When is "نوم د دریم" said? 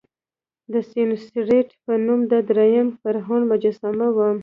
2.05-2.87